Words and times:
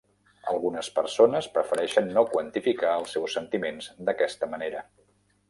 Algunes 0.51 0.87
persones 0.95 1.49
prefereixen 1.57 2.09
no 2.15 2.23
quantificar 2.31 2.95
els 3.03 3.15
seus 3.17 3.37
sentiments 3.39 3.93
d'aquesta 4.09 4.53
manera. 4.57 4.85